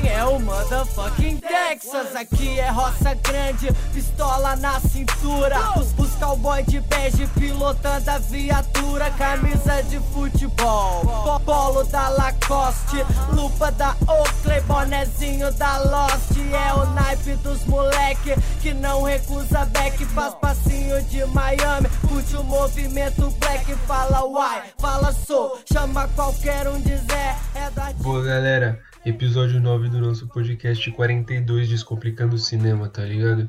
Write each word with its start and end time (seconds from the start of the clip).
quem 0.00 0.10
é 0.10 0.24
o 0.24 0.38
motherfucking 0.38 1.38
Texas. 1.38 2.14
Aqui 2.14 2.58
é 2.58 2.68
roça 2.70 3.14
grande, 3.14 3.72
pistola 3.92 4.56
na 4.56 4.78
cintura. 4.80 5.56
Os, 5.78 5.94
os 5.98 6.14
cowboy 6.16 6.62
de 6.64 6.80
bege 6.80 7.26
pilotando 7.28 8.10
a 8.10 8.18
viatura. 8.18 9.10
Camisa 9.12 9.82
de 9.84 9.98
futebol, 10.12 11.40
polo 11.44 11.84
da 11.84 12.08
Lacoste, 12.08 13.04
lupa 13.32 13.70
da 13.72 13.94
Oakley, 14.06 14.60
bonezinho 14.62 15.52
da 15.52 15.78
Lost. 15.78 16.36
É 16.36 16.74
o 16.74 16.86
naipe 16.92 17.34
dos 17.36 17.64
moleque 17.64 18.34
que 18.60 18.74
não 18.74 19.02
recusa 19.02 19.64
back. 19.66 20.04
Faz 20.06 20.34
passinho 20.34 21.02
de 21.04 21.24
Miami, 21.26 21.88
curte 22.08 22.36
o 22.36 22.44
movimento 22.44 23.30
black. 23.38 23.74
Fala 23.86 24.24
uai, 24.24 24.62
fala 24.78 25.12
sou, 25.12 25.58
chama 25.70 26.08
qualquer 26.08 26.68
um 26.68 26.80
de 26.80 26.96
Zé. 26.96 27.36
É 27.54 27.70
da 27.70 27.92
Boa 27.98 28.22
galera, 28.22 28.80
episódio 29.06 29.60
9 29.60 29.88
do 29.88 30.00
nosso 30.00 30.26
podcast 30.26 30.90
42 30.90 31.68
Descomplicando 31.68 32.34
o 32.34 32.38
Cinema, 32.38 32.88
tá 32.88 33.04
ligado? 33.04 33.48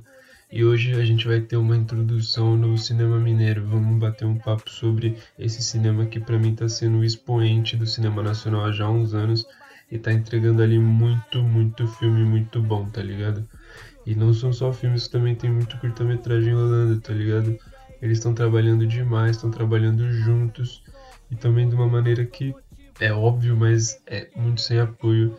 E 0.51 0.63
hoje 0.63 0.93
a 0.93 1.03
gente 1.03 1.27
vai 1.27 1.41
ter 1.41 1.57
uma 1.57 1.75
introdução 1.75 2.55
no 2.55 2.77
cinema 2.77 3.17
mineiro. 3.17 3.65
Vamos 3.65 3.99
bater 3.99 4.25
um 4.25 4.37
papo 4.37 4.69
sobre 4.69 5.17
esse 5.37 5.63
cinema 5.63 6.05
que 6.05 6.19
para 6.19 6.37
mim 6.37 6.53
tá 6.53 6.69
sendo 6.69 6.99
o 6.99 7.03
expoente 7.03 7.75
do 7.75 7.87
cinema 7.87 8.21
nacional 8.21 8.65
há 8.65 8.71
já 8.71 8.87
uns 8.87 9.15
anos 9.15 9.47
e 9.91 9.97
tá 9.97 10.13
entregando 10.13 10.61
ali 10.61 10.77
muito, 10.77 11.41
muito 11.41 11.87
filme 11.87 12.23
muito 12.23 12.61
bom, 12.61 12.85
tá 12.85 13.01
ligado? 13.01 13.43
E 14.05 14.13
não 14.13 14.35
são 14.35 14.53
só 14.53 14.71
filmes, 14.71 15.07
também 15.07 15.33
tem 15.33 15.51
muito 15.51 15.75
curta-metragem 15.79 16.53
rolando, 16.53 17.01
tá 17.01 17.13
ligado? 17.13 17.57
Eles 17.99 18.19
estão 18.19 18.31
trabalhando 18.31 18.85
demais, 18.85 19.37
estão 19.37 19.49
trabalhando 19.49 20.07
juntos 20.11 20.83
e 21.31 21.35
também 21.35 21.67
de 21.67 21.73
uma 21.73 21.87
maneira 21.87 22.23
que 22.23 22.53
é 22.99 23.11
óbvio, 23.11 23.55
mas 23.55 24.01
é 24.05 24.29
muito 24.35 24.61
sem 24.61 24.79
apoio. 24.79 25.37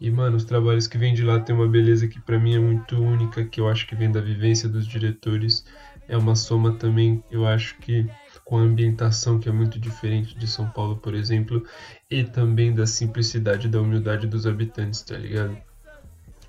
E, 0.00 0.10
mano, 0.10 0.36
os 0.36 0.44
trabalhos 0.44 0.86
que 0.86 0.98
vêm 0.98 1.14
de 1.14 1.22
lá 1.22 1.40
tem 1.40 1.54
uma 1.54 1.68
beleza 1.68 2.08
que 2.08 2.20
para 2.20 2.38
mim 2.38 2.54
é 2.54 2.58
muito 2.58 2.96
única, 2.96 3.44
que 3.44 3.60
eu 3.60 3.68
acho 3.68 3.86
que 3.86 3.94
vem 3.94 4.10
da 4.10 4.20
vivência 4.20 4.68
dos 4.68 4.86
diretores. 4.86 5.64
É 6.08 6.16
uma 6.16 6.36
soma 6.36 6.72
também, 6.72 7.22
eu 7.30 7.46
acho 7.46 7.78
que 7.78 8.06
com 8.44 8.58
a 8.58 8.62
ambientação 8.62 9.38
que 9.38 9.48
é 9.48 9.52
muito 9.52 9.80
diferente 9.80 10.36
de 10.36 10.46
São 10.46 10.68
Paulo, 10.68 10.96
por 10.96 11.14
exemplo, 11.14 11.64
e 12.10 12.24
também 12.24 12.74
da 12.74 12.86
simplicidade, 12.86 13.68
da 13.68 13.80
humildade 13.80 14.26
dos 14.26 14.46
habitantes, 14.46 15.00
tá 15.00 15.16
ligado? 15.16 15.56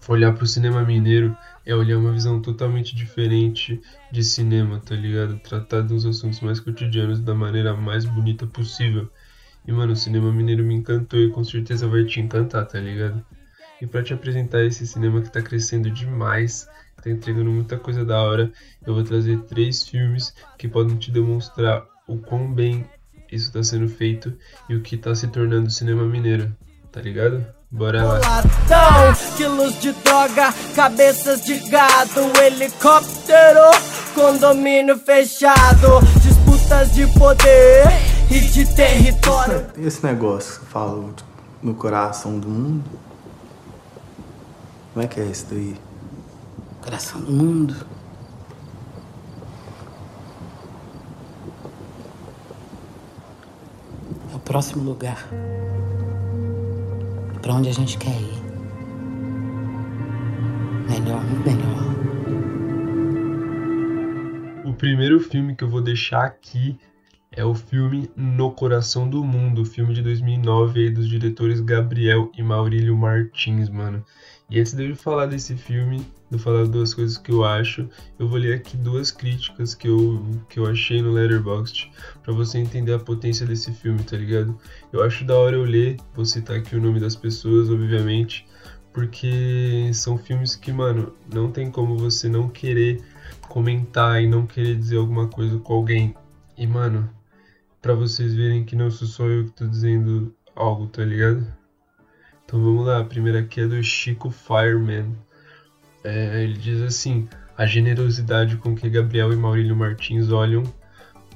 Olhar 0.08 0.34
pro 0.34 0.46
cinema 0.46 0.84
mineiro 0.84 1.36
é 1.66 1.74
olhar 1.74 1.98
uma 1.98 2.12
visão 2.12 2.42
totalmente 2.42 2.96
diferente 2.96 3.82
de 4.12 4.24
cinema, 4.24 4.80
tá 4.80 4.96
ligado? 4.96 5.40
Tratar 5.40 5.82
dos 5.82 6.06
assuntos 6.06 6.42
mais 6.42 6.60
cotidianos 6.60 7.20
da 7.22 7.34
maneira 7.34 7.74
mais 7.76 8.06
bonita 8.06 8.46
possível. 8.46 9.10
E, 9.68 9.72
mano, 9.72 9.94
o 9.94 9.96
cinema 9.96 10.32
mineiro 10.32 10.64
me 10.64 10.76
encantou 10.76 11.20
e 11.20 11.32
com 11.32 11.44
certeza 11.44 11.88
vai 11.88 12.04
te 12.06 12.20
encantar, 12.20 12.68
tá 12.68 12.80
ligado? 12.80 13.26
E 13.82 13.88
para 13.88 14.04
te 14.04 14.14
apresentar 14.14 14.64
esse 14.64 14.86
cinema 14.86 15.22
que 15.22 15.32
tá 15.32 15.42
crescendo 15.42 15.90
demais, 15.90 16.68
que 16.98 17.04
tá 17.04 17.10
entregando 17.10 17.52
muita 17.52 17.78
coisa 17.78 18.06
da 18.06 18.22
hora, 18.22 18.52
eu 18.86 18.94
vou 18.94 19.04
trazer 19.04 19.40
três 19.42 19.84
filmes 19.84 20.34
que 20.58 20.68
podem 20.68 20.98
te 20.98 21.12
demonstrar 21.12 21.84
o 22.08 22.18
quão 22.18 22.52
bem 22.54 22.86
isso 23.32 23.52
tá 23.52 23.64
sendo 23.64 23.90
feito 23.90 24.34
e 24.70 24.76
o 24.76 24.82
que 24.82 24.98
tá 24.98 25.14
se 25.16 25.28
tornando 25.28 25.68
o 25.68 25.72
cinema 25.72 26.04
mineiro, 26.06 26.56
tá 26.92 27.02
ligado? 27.02 27.46
Bora 27.72 28.04
lá. 28.04 28.20
Latão, 28.20 29.36
quilos 29.36 29.82
de 29.82 29.92
droga, 29.92 30.54
cabeças 30.76 31.44
de 31.44 31.58
gado, 31.70 32.22
helicóptero, 32.42 33.72
condomínio 34.14 34.98
fechado, 34.98 36.00
disputas 36.22 36.94
de 36.94 37.08
poder 37.18 38.15
e 38.36 38.42
de 38.42 38.76
território. 38.76 39.66
Esse 39.78 40.06
negócio 40.06 40.60
que 40.60 40.66
eu 40.66 40.70
falo 40.70 41.14
no 41.64 41.74
coração 41.74 42.38
do 42.38 42.50
mundo. 42.50 42.84
Como 44.94 45.06
é 45.06 45.08
que 45.08 45.22
é 45.22 45.26
isso 45.26 45.48
daí? 45.50 45.76
Coração 46.82 47.22
do 47.22 47.32
mundo. 47.32 47.74
É 54.34 54.36
o 54.36 54.40
próximo 54.40 54.84
lugar. 54.84 55.26
Pra 57.42 57.54
onde 57.54 57.70
a 57.70 57.74
gente 57.74 57.98
quer 57.98 58.20
ir. 58.20 58.44
Melhor, 60.90 61.24
muito 61.24 61.50
melhor. 61.50 61.86
O 64.66 64.74
primeiro 64.74 65.22
filme 65.22 65.56
que 65.56 65.64
eu 65.64 65.70
vou 65.70 65.82
deixar 65.82 66.26
aqui 66.26 66.78
é 67.36 67.44
o 67.44 67.54
filme 67.54 68.10
No 68.16 68.52
Coração 68.52 69.10
do 69.10 69.24
Mundo, 69.24 69.66
filme 69.66 69.94
de 69.94 70.02
2009 70.02 70.80
aí 70.80 70.90
dos 70.90 71.08
diretores 71.08 71.60
Gabriel 71.60 72.32
e 72.38 72.42
Maurílio 72.42 72.96
Martins, 72.96 73.70
mano. 73.70 74.04
E 74.50 74.60
antes 74.60 74.74
de 74.74 74.90
eu 74.90 74.96
falar 74.96 75.26
desse 75.26 75.56
filme, 75.56 76.06
de 76.32 76.38
falar 76.38 76.66
duas 76.66 76.94
coisas 76.94 77.18
que 77.18 77.32
eu 77.32 77.44
acho, 77.44 77.90
eu 78.18 78.28
vou 78.28 78.38
ler 78.38 78.56
aqui 78.56 78.78
duas 78.78 79.12
críticas 79.12 79.76
que 79.76 79.88
eu, 79.88 80.24
que 80.48 80.60
eu 80.60 80.66
achei 80.66 81.02
no 81.02 81.12
Letterboxd 81.12 81.92
para 82.24 82.34
você 82.34 82.60
entender 82.60 82.94
a 82.94 83.00
potência 83.00 83.46
desse 83.46 83.72
filme, 83.74 84.02
tá 84.04 84.16
ligado? 84.16 84.58
Eu 84.94 85.04
acho 85.04 85.26
da 85.26 85.36
hora 85.36 85.58
eu 85.58 85.64
ler, 85.64 85.98
vou 86.14 86.26
citar 86.26 86.58
aqui 86.58 86.76
o 86.76 86.82
nome 86.82 87.00
das 87.00 87.16
pessoas, 87.16 87.70
obviamente, 87.70 88.48
porque 88.94 89.92
são 89.94 90.18
filmes 90.18 90.56
que, 90.56 90.72
mano, 90.72 91.12
não 91.34 91.52
tem 91.52 91.70
como 91.70 91.98
você 91.98 92.30
não 92.30 92.48
querer 92.48 93.04
comentar 93.50 94.24
e 94.24 94.28
não 94.28 94.46
querer 94.46 94.76
dizer 94.78 94.98
alguma 94.98 95.28
coisa 95.28 95.58
com 95.60 95.74
alguém. 95.74 96.16
E, 96.58 96.66
mano, 96.66 97.10
para 97.86 97.94
vocês 97.94 98.34
verem 98.34 98.64
que 98.64 98.76
não 98.76 98.90
sou 98.90 99.08
só 99.08 99.28
eu 99.28 99.46
que 99.46 99.52
tô 99.52 99.68
dizendo 99.68 100.36
algo, 100.56 100.88
tá 100.88 101.06
ligado? 101.06 101.46
Então 102.44 102.60
vamos 102.60 102.84
lá, 102.84 103.00
a 103.00 103.04
primeira 103.04 103.42
aqui 103.42 103.62
é 103.62 103.68
do 103.68 103.84
Chico 103.84 104.32
Fireman. 104.32 105.16
É, 106.04 106.44
ele 106.44 106.58
diz 106.58 106.82
assim: 106.82 107.30
a 107.56 107.64
generosidade 107.68 108.58
com 108.58 108.74
que 108.74 108.90
Gabriel 108.90 109.32
e 109.32 109.36
Maurílio 109.36 109.76
Martins 109.76 110.32
olham, 110.32 110.64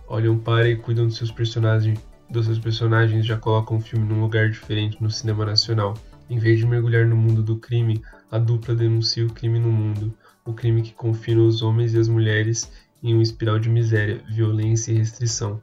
olham 0.07 0.39
para 0.39 0.67
e 0.67 0.75
cuidam 0.75 1.05
dos 1.05 1.17
seus 1.17 1.31
personagens, 1.31 1.99
dos 2.27 2.47
seus 2.47 2.57
personagens 2.57 3.27
já 3.27 3.37
colocam 3.37 3.77
o 3.77 3.81
filme 3.81 4.11
num 4.11 4.19
lugar 4.19 4.49
diferente 4.49 4.97
no 4.99 5.11
cinema 5.11 5.45
nacional. 5.45 5.93
Em 6.27 6.39
vez 6.39 6.57
de 6.57 6.65
mergulhar 6.65 7.05
no 7.05 7.15
mundo 7.15 7.43
do 7.43 7.57
crime, 7.57 8.01
a 8.31 8.39
dupla 8.39 8.73
denuncia 8.73 9.23
o 9.23 9.31
crime 9.31 9.59
no 9.59 9.71
mundo, 9.71 10.11
o 10.43 10.51
crime 10.51 10.81
que 10.81 10.93
confina 10.95 11.43
os 11.43 11.61
homens 11.61 11.93
e 11.93 11.99
as 11.99 12.07
mulheres 12.07 12.71
em 13.03 13.13
uma 13.13 13.21
espiral 13.21 13.59
de 13.59 13.69
miséria, 13.69 14.23
violência 14.27 14.91
e 14.91 14.95
restrição. 14.95 15.61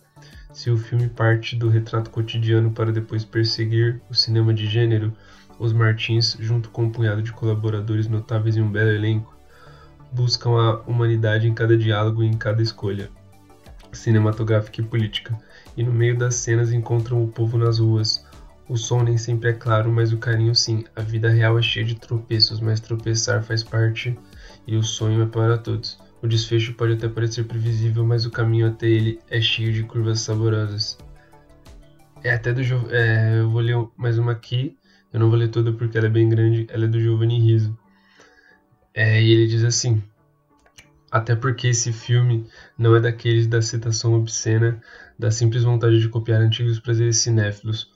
Se 0.57 0.71
o 0.71 0.79
filme 0.79 1.07
parte 1.07 1.55
do 1.55 1.69
retrato 1.69 2.09
cotidiano 2.09 2.71
para 2.71 2.91
depois 2.91 3.27
perseguir 3.27 4.01
o 4.09 4.15
cinema 4.15 4.55
de 4.55 4.67
gênero, 4.67 5.13
os 5.59 5.71
Martins, 5.71 6.35
junto 6.41 6.71
com 6.71 6.85
um 6.85 6.91
punhado 6.91 7.23
de 7.23 7.31
colaboradores 7.31 8.09
notáveis 8.09 8.57
e 8.57 8.63
um 8.63 8.73
belo 8.73 8.89
elenco, 8.89 9.37
buscam 10.11 10.53
a 10.59 10.81
humanidade 10.91 11.47
em 11.47 11.53
cada 11.53 11.77
diálogo 11.77 12.23
e 12.23 12.27
em 12.27 12.33
cada 12.39 12.63
escolha 12.63 13.11
cinematográfica 13.93 14.81
e 14.81 14.85
política, 14.85 15.39
e 15.77 15.83
no 15.83 15.93
meio 15.93 16.17
das 16.17 16.37
cenas 16.37 16.73
encontram 16.73 17.23
o 17.23 17.29
povo 17.29 17.59
nas 17.59 17.79
ruas. 17.79 18.25
O 18.67 18.79
som 18.79 19.03
nem 19.03 19.19
sempre 19.19 19.51
é 19.51 19.53
claro, 19.53 19.93
mas 19.93 20.11
o 20.11 20.17
carinho 20.17 20.55
sim. 20.55 20.87
A 20.97 21.03
vida 21.03 21.29
real 21.29 21.59
é 21.59 21.63
cheia 21.63 21.85
de 21.85 21.97
tropeços, 21.97 22.61
mas 22.61 22.81
tropeçar 22.81 23.43
faz 23.43 23.63
parte 23.63 24.19
e 24.67 24.75
o 24.75 24.83
sonho 24.83 25.23
é 25.23 25.27
para 25.27 25.59
todos. 25.59 25.99
O 26.23 26.27
desfecho 26.27 26.75
pode 26.75 26.95
até 26.95 27.09
parecer 27.09 27.45
previsível, 27.45 28.05
mas 28.05 28.25
o 28.25 28.31
caminho 28.31 28.69
até 28.69 28.89
ele 28.89 29.21
é 29.29 29.41
cheio 29.41 29.73
de 29.73 29.83
curvas 29.83 30.21
saborosas. 30.21 30.99
É 32.25 32.33
até 32.33 32.53
do 32.53 32.63
jo 32.63 32.87
é, 32.91 33.41
eu 33.41 33.51
vou 33.51 33.61
ler 33.61 33.77
mais 33.97 34.19
uma 34.19 34.33
aqui. 34.33 34.77
Eu 35.13 35.21
não 35.21 35.29
vou 35.29 35.39
ler 35.39 35.49
toda 35.49 35.73
porque 35.73 35.97
ela 35.97 36.07
é 36.07 36.11
bem 36.11 36.29
grande. 36.29 36.67
Ela 36.71 36.87
é 36.87 36.89
do 36.89 37.01
Giovanni 37.01 37.39
Rizzo. 37.39 37.79
É, 38.95 39.23
e 39.23 39.31
ele 39.31 39.47
diz 39.47 39.63
assim: 39.63 40.03
até 41.11 41.37
porque 41.37 41.69
esse 41.69 41.93
filme 41.93 42.47
não 42.77 42.97
é 42.97 43.01
daqueles 43.01 43.47
da 43.47 43.63
citação 43.63 44.15
obscena, 44.15 44.83
da 45.19 45.31
simples 45.31 45.63
vontade 45.63 46.01
de 46.01 46.09
copiar 46.09 46.41
antigos 46.41 46.81
prazeres 46.81 47.19
cinéfilos, 47.19 47.91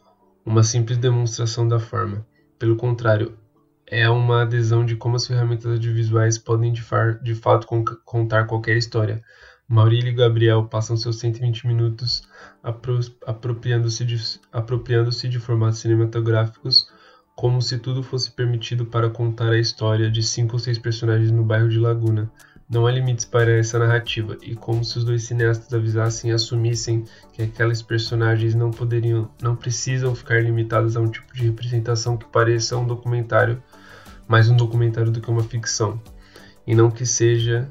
uma 0.44 0.62
simples 0.62 0.98
demonstração 0.98 1.66
da 1.66 1.78
forma. 1.78 2.26
Pelo 2.58 2.76
contrário, 2.76 3.37
é 3.91 4.09
uma 4.09 4.43
adesão 4.43 4.85
de 4.87 4.94
como 4.94 5.17
as 5.17 5.26
ferramentas 5.26 5.67
audiovisuais 5.67 6.38
podem 6.38 6.73
de, 6.73 6.82
de 7.23 7.35
fato 7.35 7.67
con 7.67 7.85
contar 8.05 8.47
qualquer 8.47 8.76
história. 8.76 9.20
Maurílio 9.69 10.11
e 10.11 10.14
Gabriel 10.14 10.64
passam 10.64 10.97
seus 10.97 11.19
120 11.19 11.67
minutos 11.67 12.23
apro 12.62 13.00
apropriando-se 13.26 14.05
de, 14.05 14.41
apropriando 14.53 15.11
de 15.11 15.38
formatos 15.41 15.81
cinematográficos 15.81 16.88
como 17.35 17.61
se 17.61 17.79
tudo 17.79 18.03
fosse 18.03 18.31
permitido 18.31 18.85
para 18.87 19.11
contar 19.11 19.50
a 19.50 19.59
história 19.59 20.11
de 20.11 20.23
cinco 20.23 20.55
ou 20.55 20.59
seis 20.59 20.79
personagens 20.79 21.31
no 21.31 21.43
bairro 21.43 21.69
de 21.69 21.79
Laguna. 21.79 22.31
Não 22.69 22.87
há 22.87 22.93
limites 22.93 23.25
para 23.25 23.50
essa 23.50 23.79
narrativa, 23.79 24.37
e 24.43 24.55
como 24.55 24.85
se 24.85 24.99
os 24.99 25.05
dois 25.05 25.25
cineastas 25.25 25.73
avisassem 25.73 26.31
e 26.31 26.35
assumissem 26.35 27.05
que 27.32 27.43
aquelas 27.43 27.82
personagens 27.82 28.55
não 28.55 28.70
poderiam, 28.70 29.29
não 29.43 29.56
precisam 29.56 30.14
ficar 30.14 30.41
limitadas 30.41 30.97
a 30.97 31.00
um 31.00 31.09
tipo 31.09 31.35
de 31.35 31.47
representação 31.47 32.17
que 32.17 32.26
pareça 32.26 32.76
um 32.76 32.87
documentário, 32.87 33.61
mais 34.31 34.49
um 34.49 34.55
documentário 34.56 35.11
do 35.11 35.21
que 35.21 35.29
uma 35.29 35.43
ficção, 35.43 36.00
e 36.65 36.73
não 36.73 36.88
que 36.88 37.05
seja 37.05 37.69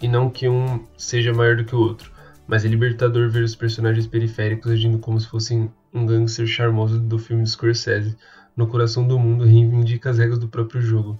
e 0.00 0.06
não 0.06 0.30
que 0.30 0.48
um 0.48 0.86
seja 0.96 1.34
maior 1.34 1.56
do 1.56 1.64
que 1.64 1.74
o 1.74 1.80
outro, 1.80 2.12
mas 2.46 2.64
é 2.64 2.68
libertador 2.68 3.28
ver 3.28 3.42
os 3.42 3.56
personagens 3.56 4.06
periféricos 4.06 4.70
agindo 4.70 5.00
como 5.00 5.18
se 5.18 5.26
fossem 5.26 5.68
um 5.92 6.06
gangster 6.06 6.46
charmoso 6.46 7.00
do 7.00 7.18
filme 7.18 7.42
de 7.42 7.50
Scorsese, 7.50 8.16
no 8.56 8.68
coração 8.68 9.04
do 9.04 9.18
mundo 9.18 9.44
reivindica 9.44 10.10
as 10.10 10.18
regras 10.18 10.38
do 10.38 10.46
próprio 10.46 10.80
jogo, 10.80 11.18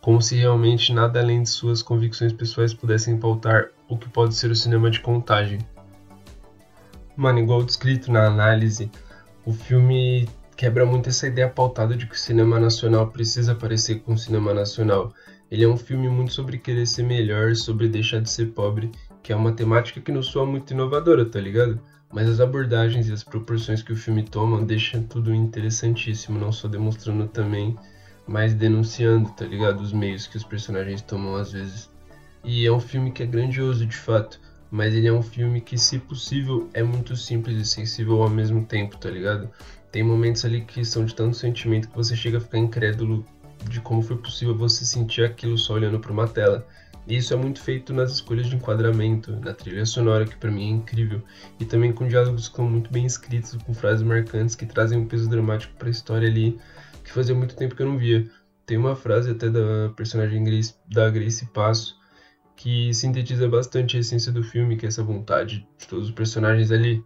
como 0.00 0.22
se 0.22 0.34
realmente 0.34 0.90
nada 0.90 1.20
além 1.20 1.42
de 1.42 1.50
suas 1.50 1.82
convicções 1.82 2.32
pessoais 2.32 2.72
pudessem 2.72 3.18
pautar 3.18 3.68
o 3.86 3.98
que 3.98 4.08
pode 4.08 4.34
ser 4.34 4.50
o 4.50 4.56
cinema 4.56 4.90
de 4.90 5.00
contagem. 5.00 5.58
Mano, 7.14 7.38
igual 7.38 7.62
descrito 7.62 8.10
na 8.10 8.24
análise, 8.24 8.90
o 9.44 9.52
filme 9.52 10.26
quebra 10.56 10.86
muito 10.86 11.08
essa 11.08 11.26
ideia 11.26 11.48
pautada 11.48 11.96
de 11.96 12.06
que 12.06 12.14
o 12.14 12.18
cinema 12.18 12.58
nacional 12.58 13.08
precisa 13.08 13.54
parecer 13.54 14.00
com 14.00 14.14
o 14.14 14.18
cinema 14.18 14.54
nacional. 14.54 15.12
Ele 15.50 15.64
é 15.64 15.68
um 15.68 15.76
filme 15.76 16.08
muito 16.08 16.32
sobre 16.32 16.58
querer 16.58 16.86
ser 16.86 17.02
melhor, 17.02 17.54
sobre 17.54 17.88
deixar 17.88 18.20
de 18.20 18.30
ser 18.30 18.46
pobre, 18.46 18.90
que 19.22 19.32
é 19.32 19.36
uma 19.36 19.52
temática 19.52 20.00
que 20.00 20.12
não 20.12 20.22
soa 20.22 20.46
muito 20.46 20.72
inovadora, 20.72 21.24
tá 21.24 21.40
ligado? 21.40 21.80
Mas 22.12 22.28
as 22.28 22.40
abordagens 22.40 23.08
e 23.08 23.12
as 23.12 23.24
proporções 23.24 23.82
que 23.82 23.92
o 23.92 23.96
filme 23.96 24.22
toma 24.22 24.62
deixam 24.62 25.02
tudo 25.02 25.34
interessantíssimo, 25.34 26.38
não 26.38 26.52
só 26.52 26.68
demonstrando 26.68 27.26
também, 27.26 27.76
mas 28.26 28.54
denunciando, 28.54 29.30
tá 29.30 29.44
ligado? 29.44 29.80
Os 29.80 29.92
meios 29.92 30.26
que 30.26 30.36
os 30.36 30.44
personagens 30.44 31.02
tomam 31.02 31.36
às 31.36 31.52
vezes. 31.52 31.90
E 32.44 32.66
é 32.66 32.72
um 32.72 32.80
filme 32.80 33.10
que 33.10 33.22
é 33.22 33.26
grandioso 33.26 33.84
de 33.86 33.96
fato, 33.96 34.40
mas 34.74 34.92
ele 34.92 35.06
é 35.06 35.12
um 35.12 35.22
filme 35.22 35.60
que, 35.60 35.78
se 35.78 36.00
possível, 36.00 36.68
é 36.74 36.82
muito 36.82 37.14
simples 37.14 37.56
e 37.56 37.64
sensível 37.64 38.20
ao 38.20 38.28
mesmo 38.28 38.64
tempo, 38.64 38.96
tá 38.96 39.08
ligado? 39.08 39.48
Tem 39.92 40.02
momentos 40.02 40.44
ali 40.44 40.62
que 40.62 40.84
são 40.84 41.04
de 41.04 41.14
tanto 41.14 41.36
sentimento 41.36 41.88
que 41.88 41.94
você 41.94 42.16
chega 42.16 42.38
a 42.38 42.40
ficar 42.40 42.58
incrédulo 42.58 43.24
de 43.70 43.80
como 43.80 44.02
foi 44.02 44.16
possível 44.16 44.52
você 44.52 44.84
sentir 44.84 45.22
aquilo 45.22 45.56
só 45.56 45.74
olhando 45.74 46.00
para 46.00 46.10
uma 46.10 46.26
tela. 46.26 46.66
E 47.06 47.16
isso 47.16 47.32
é 47.32 47.36
muito 47.36 47.60
feito 47.60 47.92
nas 47.92 48.10
escolhas 48.14 48.48
de 48.48 48.56
enquadramento, 48.56 49.30
na 49.36 49.54
trilha 49.54 49.86
sonora, 49.86 50.26
que 50.26 50.36
para 50.36 50.50
mim 50.50 50.64
é 50.64 50.70
incrível, 50.70 51.22
e 51.60 51.64
também 51.64 51.92
com 51.92 52.08
diálogos 52.08 52.48
que 52.48 52.56
são 52.56 52.68
muito 52.68 52.90
bem 52.90 53.06
escritos, 53.06 53.56
com 53.64 53.72
frases 53.72 54.02
marcantes 54.04 54.56
que 54.56 54.66
trazem 54.66 54.98
um 54.98 55.06
peso 55.06 55.30
dramático 55.30 55.72
para 55.78 55.86
a 55.86 55.92
história 55.92 56.26
ali, 56.28 56.58
que 57.04 57.12
fazia 57.12 57.32
muito 57.32 57.54
tempo 57.54 57.76
que 57.76 57.82
eu 57.82 57.86
não 57.86 57.96
via. 57.96 58.28
Tem 58.66 58.76
uma 58.76 58.96
frase 58.96 59.30
até 59.30 59.48
da 59.48 59.90
personagem 59.94 60.42
Grace, 60.42 60.74
da 60.92 61.08
Grace 61.10 61.46
Passo 61.46 62.02
que 62.56 62.92
sintetiza 62.94 63.48
bastante 63.48 63.96
a 63.96 64.00
essência 64.00 64.32
do 64.32 64.42
filme, 64.42 64.76
que 64.76 64.86
é 64.86 64.88
essa 64.88 65.02
vontade 65.02 65.66
de 65.78 65.88
todos 65.88 66.08
os 66.08 66.14
personagens 66.14 66.70
ali, 66.70 67.04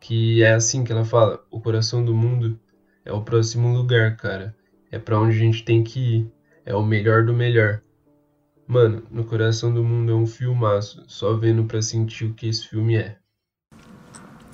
que 0.00 0.42
é 0.42 0.54
assim 0.54 0.84
que 0.84 0.92
ela 0.92 1.04
fala: 1.04 1.44
o 1.50 1.60
coração 1.60 2.04
do 2.04 2.14
mundo 2.14 2.58
é 3.04 3.12
o 3.12 3.22
próximo 3.22 3.72
lugar, 3.72 4.16
cara. 4.16 4.56
É 4.90 4.98
para 4.98 5.18
onde 5.18 5.36
a 5.36 5.40
gente 5.40 5.64
tem 5.64 5.82
que 5.82 6.00
ir. 6.00 6.32
É 6.64 6.74
o 6.74 6.82
melhor 6.82 7.24
do 7.24 7.32
melhor. 7.32 7.82
Mano, 8.66 9.02
No 9.10 9.24
Coração 9.24 9.74
do 9.74 9.82
Mundo 9.82 10.12
é 10.12 10.14
um 10.14 10.26
filmaço, 10.26 11.02
só 11.08 11.36
vendo 11.36 11.64
pra 11.64 11.82
sentir 11.82 12.24
o 12.24 12.34
que 12.34 12.48
esse 12.48 12.68
filme 12.68 12.96
é. 12.96 13.18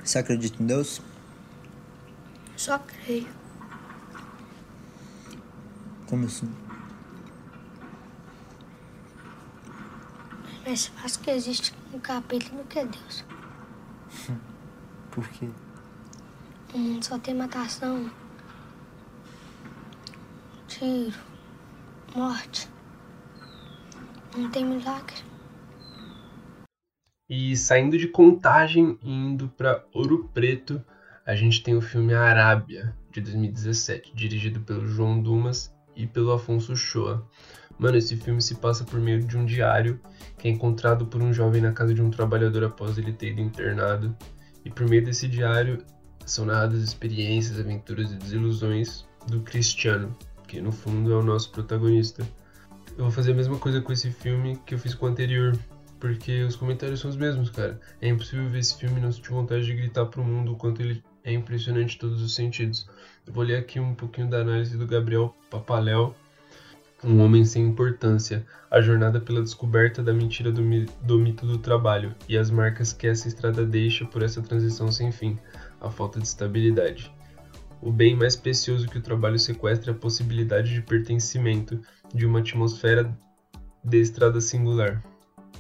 Você 0.02 0.18
acredita 0.18 0.62
em 0.62 0.66
Deus? 0.66 1.02
Só 2.56 2.78
creio. 2.78 3.28
Como 6.06 6.24
assim? 6.24 6.48
Mais 10.68 10.86
fácil 10.88 11.22
que 11.22 11.30
existe 11.30 11.72
um 11.94 11.98
capítulo 11.98 12.62
do 12.62 12.68
que 12.68 12.84
Deus. 12.84 13.24
Por 15.10 15.26
quê? 15.30 15.48
O 16.74 16.78
mundo 16.78 17.02
só 17.02 17.18
tem 17.18 17.34
matação, 17.34 18.10
tiro, 20.66 21.16
morte. 22.14 22.68
Não 24.36 24.50
tem 24.50 24.62
milagre. 24.62 25.16
E 27.30 27.56
saindo 27.56 27.96
de 27.96 28.06
Contagem 28.06 28.98
e 29.02 29.10
indo 29.10 29.48
para 29.48 29.82
Ouro 29.94 30.28
Preto, 30.34 30.84
a 31.24 31.34
gente 31.34 31.62
tem 31.62 31.74
o 31.76 31.80
filme 31.80 32.12
Arábia, 32.12 32.94
de 33.10 33.22
2017, 33.22 34.14
dirigido 34.14 34.60
pelo 34.60 34.86
João 34.86 35.22
Dumas 35.22 35.74
e 35.96 36.06
pelo 36.06 36.30
Afonso 36.30 36.76
Shoa. 36.76 37.26
Mano, 37.78 37.96
esse 37.96 38.16
filme 38.16 38.42
se 38.42 38.56
passa 38.56 38.84
por 38.84 38.98
meio 39.00 39.22
de 39.22 39.36
um 39.36 39.44
diário 39.44 40.00
que 40.36 40.48
é 40.48 40.50
encontrado 40.50 41.06
por 41.06 41.22
um 41.22 41.32
jovem 41.32 41.60
na 41.60 41.72
casa 41.72 41.94
de 41.94 42.02
um 42.02 42.10
trabalhador 42.10 42.64
após 42.64 42.98
ele 42.98 43.12
ter 43.12 43.28
ido 43.28 43.40
internado. 43.40 44.16
E 44.64 44.70
por 44.70 44.88
meio 44.88 45.04
desse 45.04 45.28
diário 45.28 45.84
são 46.26 46.44
narradas 46.44 46.82
experiências, 46.82 47.58
aventuras 47.58 48.12
e 48.12 48.16
desilusões 48.16 49.06
do 49.26 49.40
Cristiano, 49.40 50.16
que 50.46 50.60
no 50.60 50.72
fundo 50.72 51.12
é 51.12 51.16
o 51.16 51.22
nosso 51.22 51.50
protagonista. 51.50 52.26
Eu 52.96 53.04
vou 53.04 53.10
fazer 53.10 53.32
a 53.32 53.34
mesma 53.34 53.58
coisa 53.58 53.80
com 53.80 53.92
esse 53.92 54.10
filme 54.10 54.60
que 54.66 54.74
eu 54.74 54.78
fiz 54.78 54.94
com 54.94 55.06
o 55.06 55.08
anterior, 55.08 55.56
porque 56.00 56.42
os 56.42 56.56
comentários 56.56 57.00
são 57.00 57.10
os 57.10 57.16
mesmos, 57.16 57.50
cara. 57.50 57.80
É 58.00 58.08
impossível 58.08 58.48
ver 58.50 58.58
esse 58.58 58.76
filme 58.76 58.98
e 58.98 59.02
não 59.02 59.12
sentir 59.12 59.30
vontade 59.30 59.64
de 59.64 59.74
gritar 59.74 60.06
pro 60.06 60.24
mundo 60.24 60.52
o 60.52 60.56
quanto 60.56 60.82
ele 60.82 61.02
é 61.24 61.32
impressionante 61.32 61.96
em 61.96 61.98
todos 61.98 62.22
os 62.22 62.34
sentidos. 62.34 62.88
Eu 63.26 63.32
vou 63.32 63.44
ler 63.44 63.56
aqui 63.56 63.78
um 63.78 63.94
pouquinho 63.94 64.28
da 64.28 64.38
análise 64.38 64.76
do 64.76 64.86
Gabriel 64.86 65.34
Papaléu, 65.50 66.14
um 67.04 67.20
homem 67.20 67.44
sem 67.44 67.64
importância, 67.64 68.44
a 68.70 68.80
jornada 68.80 69.20
pela 69.20 69.42
descoberta 69.42 70.02
da 70.02 70.12
mentira 70.12 70.50
do, 70.50 70.62
do 71.02 71.18
mito 71.18 71.46
do 71.46 71.58
trabalho 71.58 72.14
e 72.28 72.36
as 72.36 72.50
marcas 72.50 72.92
que 72.92 73.06
essa 73.06 73.28
estrada 73.28 73.64
deixa 73.64 74.04
por 74.04 74.22
essa 74.22 74.42
transição 74.42 74.90
sem 74.90 75.12
fim, 75.12 75.38
a 75.80 75.90
falta 75.90 76.18
de 76.18 76.26
estabilidade. 76.26 77.12
O 77.80 77.92
bem 77.92 78.16
mais 78.16 78.34
precioso 78.34 78.88
que 78.88 78.98
o 78.98 79.02
trabalho 79.02 79.38
sequestra 79.38 79.92
é 79.92 79.94
a 79.94 79.98
possibilidade 79.98 80.74
de 80.74 80.82
pertencimento 80.82 81.80
de 82.12 82.26
uma 82.26 82.40
atmosfera 82.40 83.16
de 83.84 84.00
estrada 84.00 84.40
singular, 84.40 85.02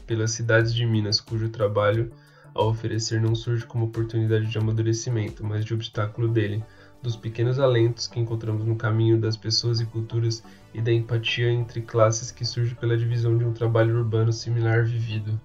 pelas 0.06 0.32
cidades 0.32 0.74
de 0.74 0.84
Minas, 0.84 1.20
cujo 1.20 1.48
trabalho 1.48 2.10
a 2.54 2.64
oferecer 2.64 3.20
não 3.20 3.34
surge 3.34 3.64
como 3.64 3.84
oportunidade 3.84 4.46
de 4.46 4.58
amadurecimento, 4.58 5.44
mas 5.44 5.64
de 5.64 5.74
obstáculo 5.74 6.26
dele, 6.26 6.64
dos 7.02 7.16
pequenos 7.16 7.58
alentos 7.58 8.06
que 8.06 8.18
encontramos 8.18 8.66
no 8.66 8.76
caminho 8.76 9.20
das 9.20 9.36
pessoas 9.36 9.80
e 9.80 9.86
culturas 9.86 10.42
e 10.74 10.80
da 10.80 10.92
empatia 10.92 11.50
entre 11.50 11.82
classes 11.82 12.30
que 12.30 12.44
surge 12.44 12.74
pela 12.74 12.96
divisão 12.96 13.36
de 13.36 13.44
um 13.44 13.52
trabalho 13.52 13.96
urbano 13.96 14.32
similar 14.32 14.84
vivido. 14.84 15.40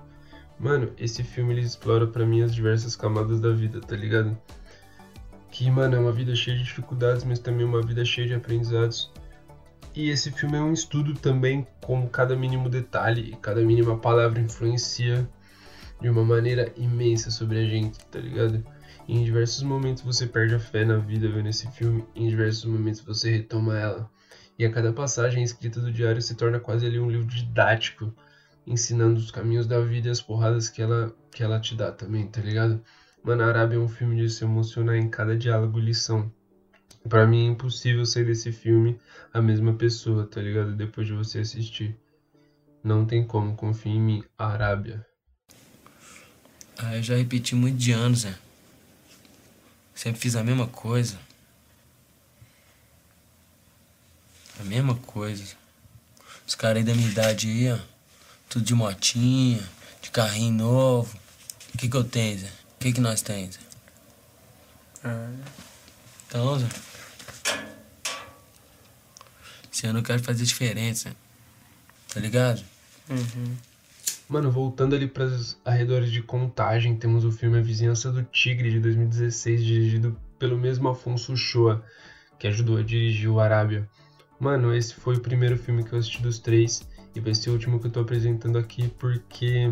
Mano, 0.60 0.92
esse 0.98 1.24
filme 1.24 1.54
ele 1.54 1.62
explora 1.62 2.08
para 2.08 2.26
mim 2.26 2.42
as 2.42 2.54
diversas 2.54 2.96
camadas 2.96 3.40
da 3.40 3.52
vida, 3.52 3.80
tá 3.82 3.96
ligado? 3.96 4.38
que, 5.54 5.70
mano, 5.70 5.96
é 5.96 6.00
uma 6.00 6.12
vida 6.12 6.36
cheia 6.36 6.58
de 6.58 6.64
dificuldades, 6.64 7.24
mas 7.24 7.38
também 7.38 7.64
uma 7.64 7.80
vida 7.80 8.04
cheia 8.04 8.28
de 8.28 8.34
aprendizados. 8.34 9.12
E 9.94 10.10
esse 10.10 10.32
filme 10.32 10.58
é 10.58 10.60
um 10.60 10.74
estudo 10.74 11.14
também 11.14 11.68
como 11.80 12.10
cada 12.10 12.36
mínimo 12.36 12.68
detalhe 12.68 13.30
e 13.32 13.36
cada 13.36 13.62
mínima 13.62 13.96
palavra 13.96 14.42
influencia 14.42 15.30
de 16.02 16.10
uma 16.10 16.24
maneira 16.24 16.74
imensa 16.76 17.30
sobre 17.30 17.60
a 17.60 17.66
gente, 17.66 18.04
tá 18.06 18.18
ligado? 18.18 18.66
Em 19.08 19.24
diversos 19.24 19.64
momentos 19.64 20.02
você 20.02 20.26
perde 20.26 20.56
a 20.56 20.60
fé 20.60 20.86
na 20.86 20.98
vida 20.98 21.28
vendo 21.28 21.50
esse 21.50 21.70
filme, 21.72 22.06
em 22.16 22.30
diversos 22.30 22.64
momentos 22.64 23.02
você 23.02 23.30
retoma 23.30 23.78
ela. 23.78 24.10
E 24.58 24.66
a 24.66 24.72
cada 24.72 24.94
passagem 24.94 25.44
escrita 25.44 25.82
do 25.82 25.92
diário 25.92 26.22
se 26.22 26.36
torna 26.36 26.60
quase 26.60 26.86
ali 26.86 27.00
um 27.00 27.12
livro 27.12 27.28
didático, 27.28 28.14
ensinando 28.66 29.20
os 29.20 29.30
caminhos 29.30 29.68
da 29.68 29.82
vida 29.82 30.08
e 30.08 30.12
as 30.12 30.22
porradas 30.22 30.70
que 30.70 30.82
ela, 30.82 31.14
que 31.32 31.44
ela 31.44 31.60
te 31.60 31.76
dá 31.76 31.92
também, 31.92 32.28
tá 32.28 32.40
ligado? 32.40 32.82
Mano, 33.24 33.44
Arábia 33.44 33.76
é 33.76 33.80
um 33.80 33.90
filme 33.90 34.16
de 34.16 34.30
se 34.30 34.46
emocionar 34.46 34.96
em 34.96 35.10
cada 35.10 35.36
diálogo 35.36 35.80
e 35.80 35.82
lição. 35.82 36.32
Para 37.10 37.28
mim 37.28 37.48
é 37.48 37.52
impossível 37.52 38.06
sair 38.06 38.26
desse 38.26 38.52
filme 38.52 38.98
a 39.34 39.42
mesma 39.42 39.74
pessoa, 39.74 40.26
tá 40.26 40.42
ligado? 40.42 40.76
Depois 40.76 41.08
de 41.08 41.14
você 41.14 41.40
assistir. 41.40 41.98
Não 42.82 43.06
tem 43.06 43.26
como, 43.26 43.56
confia 43.56 43.92
em 43.92 44.02
mim, 44.02 44.24
Arábia. 44.38 45.06
Ah, 46.78 46.96
eu 46.96 47.04
já 47.04 47.16
repeti 47.16 47.56
muito 47.56 47.78
de 47.78 47.92
anos, 47.92 48.24
né? 48.24 48.36
Sempre 50.04 50.20
fiz 50.20 50.36
a 50.36 50.44
mesma 50.44 50.68
coisa. 50.68 51.18
A 54.60 54.64
mesma 54.66 54.96
coisa. 54.96 55.56
Os 56.46 56.56
caras 56.56 56.80
aí 56.80 56.84
da 56.84 56.94
minha 56.94 57.08
idade 57.08 57.48
aí, 57.48 57.72
ó. 57.72 57.80
Tudo 58.50 58.66
de 58.66 58.74
motinha, 58.74 59.64
de 60.02 60.12
carrinho 60.12 60.56
novo. 60.56 61.18
O 61.74 61.78
que 61.78 61.88
que 61.88 61.96
eu 61.96 62.04
tenho, 62.04 62.38
Zé? 62.38 62.52
que 62.82 62.92
que 62.92 63.00
nós 63.00 63.22
temos? 63.22 63.58
Ah. 65.06 65.32
Então, 66.28 66.60
Zé. 66.60 66.68
Esse 69.72 69.88
ano 69.88 70.00
eu 70.00 70.04
quero 70.04 70.22
fazer 70.22 70.44
diferença. 70.44 71.16
Tá 72.14 72.20
ligado? 72.20 72.62
Uhum. 73.10 73.56
Mano, 74.34 74.50
voltando 74.50 74.96
ali 74.96 75.08
para 75.08 75.26
os 75.26 75.62
arredores 75.64 76.12
de 76.12 76.20
Contagem, 76.20 76.96
temos 76.96 77.24
o 77.24 77.32
filme 77.32 77.60
A 77.60 77.62
Vizinhança 77.62 78.12
do 78.12 78.24
Tigre, 78.24 78.72
de 78.72 78.80
2016, 78.80 79.64
dirigido 79.64 80.18
pelo 80.40 80.58
mesmo 80.58 80.90
Afonso 80.90 81.38
Shoa, 81.38 81.84
que 82.40 82.48
ajudou 82.48 82.78
a 82.78 82.82
dirigir 82.82 83.30
o 83.30 83.40
Arábia. 83.40 83.88
Mano, 84.40 84.74
esse 84.74 84.96
foi 84.96 85.18
o 85.18 85.20
primeiro 85.20 85.56
filme 85.56 85.84
que 85.84 85.94
eu 85.94 86.00
assisti 86.00 86.20
dos 86.20 86.40
três, 86.40 86.82
e 87.14 87.20
vai 87.20 87.36
ser 87.36 87.52
o 87.52 87.54
último 87.54 87.80
que 87.80 87.86
eu 87.86 87.92
tô 87.92 88.00
apresentando 88.00 88.58
aqui, 88.58 88.88
porque 88.98 89.72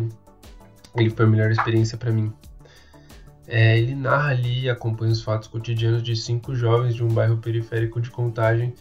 ele 0.94 1.10
foi 1.10 1.26
a 1.26 1.28
melhor 1.28 1.50
experiência 1.50 1.98
para 1.98 2.12
mim. 2.12 2.32
É, 3.48 3.76
ele 3.76 3.96
narra 3.96 4.30
ali 4.30 4.66
e 4.66 4.70
acompanha 4.70 5.10
os 5.10 5.24
fatos 5.24 5.48
cotidianos 5.48 6.04
de 6.04 6.14
cinco 6.14 6.54
jovens 6.54 6.94
de 6.94 7.02
um 7.02 7.08
bairro 7.08 7.38
periférico 7.38 8.00
de 8.00 8.12
Contagem. 8.12 8.72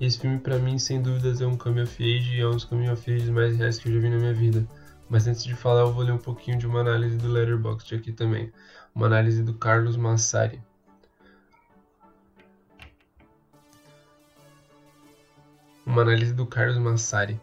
E 0.00 0.04
esse 0.04 0.18
filme, 0.18 0.40
para 0.40 0.58
mim, 0.58 0.80
sem 0.80 1.00
dúvidas, 1.00 1.40
é 1.40 1.46
um 1.46 1.56
coming 1.56 1.82
of 1.82 2.02
age 2.02 2.34
e 2.34 2.40
é 2.40 2.46
um 2.48 2.50
dos 2.50 2.64
coming 2.64 2.88
of 2.88 3.08
age 3.08 3.30
mais 3.30 3.56
reais 3.56 3.78
que 3.78 3.88
eu 3.88 3.94
já 3.94 4.00
vi 4.00 4.08
na 4.10 4.16
minha 4.16 4.34
vida. 4.34 4.66
Mas 5.08 5.26
antes 5.26 5.42
de 5.42 5.54
falar, 5.54 5.80
eu 5.82 5.92
vou 5.92 6.04
ler 6.04 6.12
um 6.12 6.18
pouquinho 6.18 6.58
de 6.58 6.66
uma 6.66 6.80
análise 6.80 7.16
do 7.16 7.28
Letterboxd 7.28 7.94
aqui 7.94 8.12
também. 8.12 8.52
Uma 8.94 9.06
análise 9.06 9.42
do 9.42 9.54
Carlos 9.54 9.96
Massari. 9.96 10.60
Uma 15.86 16.02
análise 16.02 16.34
do 16.34 16.44
Carlos 16.44 16.76
Massari. 16.76 17.40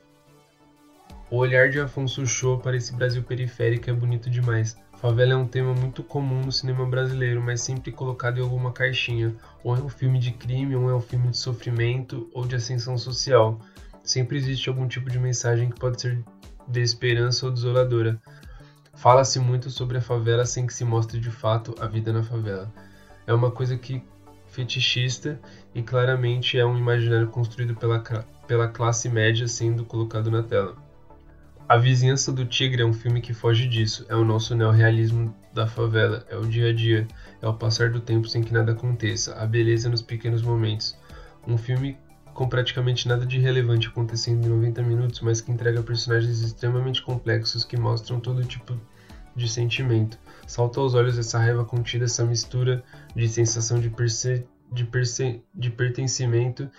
O 1.32 1.38
olhar 1.38 1.70
de 1.70 1.80
Afonso 1.80 2.26
Show 2.28 2.60
para 2.60 2.78
esse 2.78 2.94
Brasil 2.94 3.24
periférico 3.24 3.90
é 3.90 3.94
bonito 3.94 4.30
demais. 4.30 4.78
Favela 4.98 5.34
é 5.34 5.36
um 5.36 5.48
tema 5.48 5.74
muito 5.74 6.04
comum 6.04 6.46
no 6.46 6.52
cinema 6.52 6.86
brasileiro, 6.86 7.42
mas 7.42 7.62
sempre 7.62 7.92
colocado 7.92 8.38
em 8.38 8.42
alguma 8.42 8.72
caixinha. 8.72 9.36
Ou 9.64 9.76
é 9.76 9.80
um 9.80 9.90
filme 9.90 10.20
de 10.20 10.32
crime, 10.32 10.76
ou 10.76 10.88
é 10.90 10.96
um 10.96 11.02
filme 11.02 11.30
de 11.30 11.38
sofrimento 11.38 12.30
ou 12.32 12.46
de 12.46 12.56
ascensão 12.56 12.96
social. 12.96 13.60
Sempre 14.04 14.38
existe 14.38 14.70
algum 14.70 14.88
tipo 14.88 15.10
de 15.10 15.18
mensagem 15.18 15.72
que 15.72 15.80
pode 15.80 16.00
ser 16.00 16.24
de 16.68 16.82
esperança 16.82 17.46
ou 17.46 17.52
desoladora. 17.52 18.20
Fala-se 18.94 19.40
muito 19.40 19.70
sobre 19.70 19.98
a 19.98 20.02
favela 20.02 20.46
sem 20.46 20.66
que 20.66 20.74
se 20.74 20.86
mostre 20.86 21.20
de 21.20 21.30
fato 21.30 21.76
a 21.80 21.88
vida 21.88 22.14
na 22.14 22.24
favela. 22.24 22.72
É 23.28 23.34
uma 23.34 23.52
coisa 23.52 23.78
que 23.78 24.04
fetichista 24.48 25.40
e 25.74 25.82
claramente 25.82 26.58
é 26.58 26.66
um 26.66 26.78
imaginário 26.78 27.28
construído 27.28 27.76
pela, 27.76 28.02
pela 28.48 28.68
classe 28.68 29.10
média 29.10 29.48
sendo 29.48 29.84
colocado 29.84 30.32
na 30.32 30.42
tela. 30.42 30.76
A 31.68 31.78
Vizinhança 31.78 32.32
do 32.32 32.46
Tigre 32.46 32.84
é 32.84 32.86
um 32.86 32.94
filme 32.94 33.20
que 33.20 33.34
foge 33.34 33.68
disso, 33.68 34.06
é 34.08 34.16
o 34.16 34.24
nosso 34.24 34.56
neorrealismo 34.56 35.36
da 35.52 35.66
favela, 35.66 36.24
é 36.30 36.38
o 36.38 36.46
dia 36.46 36.70
a 36.70 36.74
dia, 36.74 37.08
é 37.42 37.48
o 37.48 37.56
passar 37.56 37.90
do 37.90 38.00
tempo 38.00 38.28
sem 38.28 38.44
que 38.44 38.54
nada 38.54 38.74
aconteça, 38.74 39.34
a 39.36 39.48
beleza 39.48 39.90
nos 39.90 40.04
pequenos 40.04 40.44
momentos. 40.44 40.96
Um 41.48 41.58
filme 41.58 41.98
com 42.36 42.50
praticamente 42.50 43.08
nada 43.08 43.26
de 43.26 43.40
relevante 43.40 43.88
acontecendo 43.88 44.46
em 44.46 44.50
90 44.50 44.84
minutos, 44.84 45.22
mas 45.22 45.40
que 45.40 45.54
entrega 45.54 45.82
personagens 45.82 46.42
extremamente 46.42 47.02
complexos 47.02 47.64
que 47.64 47.78
mostram 47.78 48.20
todo 48.20 48.44
tipo 48.44 48.78
de 49.34 49.48
sentimento. 49.48 50.20
Salta 50.46 50.82
aos 50.82 50.94
olhos 50.94 51.18
essa 51.18 51.40
raiva 51.40 51.64
contida, 51.64 52.04
essa 52.04 52.26
mistura 52.26 52.84
de 53.16 53.30
sensação 53.30 53.80
de, 53.80 53.90
perce 53.90 54.46
de, 54.70 54.84
perce 54.84 55.42
de 55.56 55.72
pertencimento 55.72 56.70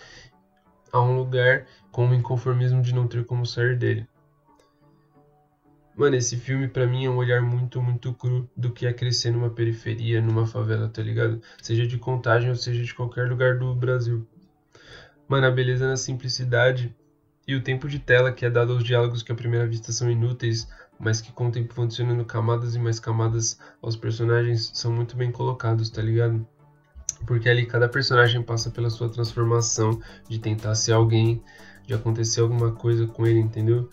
a 0.93 1.01
um 1.01 1.17
lugar 1.17 1.65
com 1.91 2.07
o 2.07 2.15
inconformismo 2.15 2.83
de 2.83 2.95
não 2.95 3.09
ter 3.09 3.25
como 3.25 3.47
sair 3.47 3.79
dele. 3.79 4.07
Mano, 5.97 6.17
esse 6.17 6.37
filme 6.37 6.69
para 6.69 6.87
mim 6.87 7.07
é 7.07 7.11
um 7.11 7.17
olhar 7.17 7.41
muito, 7.41 7.81
muito 7.81 8.13
cru 8.13 8.47
do 8.55 8.71
que 8.71 8.87
é 8.87 8.93
crescer 8.93 9.31
numa 9.31 9.49
periferia, 9.49 10.21
numa 10.21 10.47
favela, 10.47 10.87
tá 10.87 11.01
ligado? 11.01 11.41
Seja 11.63 11.87
de 11.87 11.97
contagem 11.97 12.51
ou 12.51 12.57
seja 12.57 12.85
de 12.85 12.95
qualquer 12.95 13.27
lugar 13.31 13.59
do 13.59 13.75
Brasil. 13.75 14.29
Mano, 15.29 15.47
a 15.47 15.51
beleza 15.51 15.89
na 15.89 15.97
simplicidade 15.97 16.95
e 17.47 17.55
o 17.55 17.63
tempo 17.63 17.89
de 17.89 17.99
tela 17.99 18.33
que 18.33 18.45
é 18.45 18.51
dado 18.51 18.73
aos 18.73 18.85
diálogos 18.85 19.23
que 19.23 19.33
à 19.33 19.35
primeira 19.35 19.67
vista 19.67 19.91
são 19.91 20.11
inúteis, 20.11 20.69
mas 20.99 21.21
que 21.21 21.33
com 21.33 21.49
o 21.49 21.51
tempo 21.51 21.75
vão 21.75 21.85
adicionando 21.85 22.25
camadas 22.25 22.75
e 22.75 22.79
mais 22.79 23.01
camadas 23.01 23.59
aos 23.83 23.97
personagens, 23.97 24.71
são 24.75 24.93
muito 24.93 25.17
bem 25.17 25.33
colocados, 25.33 25.91
tá 25.91 26.01
ligado? 26.01 26.47
Porque 27.27 27.49
ali 27.49 27.67
cada 27.67 27.89
personagem 27.89 28.43
passa 28.43 28.71
pela 28.71 28.89
sua 28.89 29.09
transformação 29.09 30.01
de 30.29 30.39
tentar 30.39 30.75
ser 30.75 30.93
alguém, 30.93 31.43
de 31.85 31.95
acontecer 31.95 32.41
alguma 32.41 32.73
coisa 32.73 33.07
com 33.07 33.27
ele, 33.27 33.41
entendeu? 33.41 33.89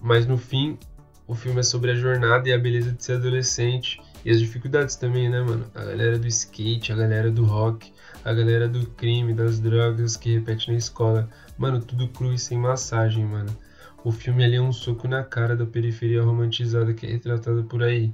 Mas 0.00 0.26
no 0.26 0.36
fim, 0.36 0.78
o 1.26 1.34
filme 1.34 1.60
é 1.60 1.62
sobre 1.62 1.92
a 1.92 1.94
jornada 1.94 2.48
e 2.48 2.52
a 2.52 2.58
beleza 2.58 2.92
de 2.92 3.04
ser 3.04 3.14
adolescente 3.14 4.00
e 4.24 4.30
as 4.30 4.38
dificuldades 4.38 4.96
também, 4.96 5.28
né, 5.28 5.40
mano? 5.40 5.66
A 5.74 5.84
galera 5.84 6.18
do 6.18 6.26
skate, 6.26 6.92
a 6.92 6.96
galera 6.96 7.30
do 7.30 7.44
rock, 7.44 7.92
a 8.24 8.32
galera 8.32 8.68
do 8.68 8.86
crime, 8.86 9.34
das 9.34 9.58
drogas 9.58 10.16
que 10.16 10.34
repete 10.34 10.70
na 10.70 10.76
escola. 10.76 11.28
Mano, 11.58 11.80
tudo 11.80 12.08
cru 12.08 12.32
e 12.32 12.38
sem 12.38 12.58
massagem, 12.58 13.24
mano. 13.24 13.56
O 14.04 14.10
filme 14.10 14.44
ali 14.44 14.56
é 14.56 14.60
um 14.60 14.72
soco 14.72 15.06
na 15.06 15.22
cara 15.22 15.56
da 15.56 15.66
periferia 15.66 16.22
romantizada 16.22 16.92
que 16.92 17.06
é 17.06 17.10
retratada 17.10 17.62
por 17.62 17.82
aí. 17.82 18.12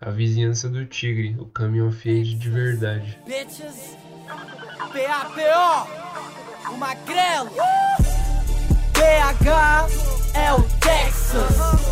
A 0.00 0.10
vizinhança 0.10 0.68
do 0.68 0.86
tigre, 0.86 1.36
o 1.38 1.46
caminho 1.46 1.88
of 1.88 2.08
age 2.08 2.34
de 2.34 2.50
verdade. 2.50 3.18
Bitches, 3.26 3.96
PAPO, 4.78 5.90
o 6.72 6.76
magrelo, 6.78 7.50
BH 8.92 9.48
é 10.34 10.52
o 10.52 10.62
Texas. 10.78 11.88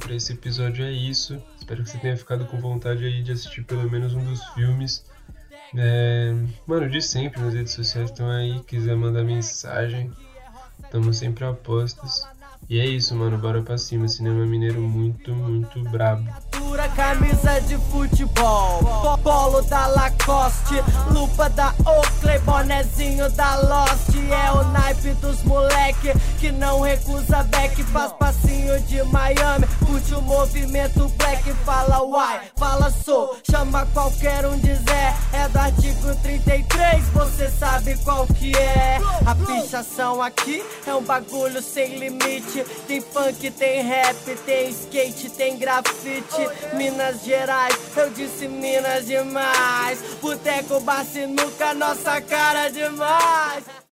Pra 0.00 0.14
esse 0.14 0.32
episódio 0.32 0.84
é 0.84 0.92
isso. 0.92 1.40
Espero 1.64 1.82
que 1.82 1.88
você 1.88 1.96
tenha 1.96 2.14
ficado 2.14 2.44
com 2.44 2.60
vontade 2.60 3.06
aí 3.06 3.22
de 3.22 3.32
assistir 3.32 3.64
pelo 3.64 3.90
menos 3.90 4.12
um 4.12 4.22
dos 4.22 4.44
filmes. 4.48 5.02
É, 5.74 6.30
mano, 6.66 6.90
de 6.90 7.00
sempre 7.00 7.40
nas 7.40 7.54
redes 7.54 7.72
sociais 7.72 8.10
estão 8.10 8.28
aí. 8.30 8.60
Quiser 8.64 8.94
mandar 8.94 9.24
mensagem, 9.24 10.12
estamos 10.84 11.16
sempre 11.16 11.42
a 11.46 11.54
postos. 11.54 12.22
E 12.68 12.78
é 12.78 12.84
isso, 12.84 13.14
mano. 13.14 13.38
Bora 13.38 13.62
pra 13.62 13.78
cima. 13.78 14.06
Cinema 14.08 14.44
mineiro 14.44 14.78
muito, 14.82 15.34
muito 15.34 15.82
brabo 15.84 16.28
camisa 16.94 17.60
de 17.62 17.76
futebol, 17.90 19.18
polo 19.22 19.62
da 19.62 19.86
Lacoste, 19.88 20.74
lupa 21.10 21.48
da 21.50 21.74
Oakley, 21.84 22.38
bonezinho 22.40 23.30
da 23.30 23.56
Lost. 23.56 24.14
É 24.14 24.52
o 24.52 24.64
naipe 24.68 25.12
dos 25.14 25.42
moleque 25.42 26.12
que 26.38 26.50
não 26.52 26.80
recusa 26.80 27.42
back, 27.44 27.82
faz 27.84 28.12
passinho 28.12 28.80
de 28.82 29.02
Miami, 29.04 29.66
curte 29.86 30.14
o 30.14 30.22
movimento 30.22 31.08
black, 31.16 31.23
fala 31.74 32.04
uai, 32.04 32.40
fala 32.56 32.88
sou, 32.88 33.36
chama 33.50 33.84
qualquer 33.92 34.46
um 34.46 34.56
de 34.56 34.74
Zé, 34.76 35.16
é 35.32 35.48
do 35.48 35.58
artigo 35.58 36.14
33, 36.22 37.04
você 37.08 37.50
sabe 37.50 37.98
qual 38.04 38.28
que 38.28 38.56
é. 38.56 38.98
A 39.26 39.34
pichação 39.34 40.22
aqui 40.22 40.64
é 40.86 40.94
um 40.94 41.02
bagulho 41.02 41.60
sem 41.60 41.96
limite, 41.96 42.64
tem 42.86 43.00
funk, 43.00 43.50
tem 43.50 43.82
rap, 43.82 44.16
tem 44.46 44.70
skate, 44.70 45.30
tem 45.30 45.58
grafite. 45.58 46.48
Minas 46.74 47.24
Gerais, 47.24 47.76
eu 47.96 48.10
disse 48.10 48.46
Minas 48.46 49.06
demais. 49.06 49.98
Boteco, 50.22 50.78
bar, 50.80 51.04
sinuca, 51.04 51.74
nossa 51.74 52.20
cara 52.20 52.68
demais. 52.70 53.64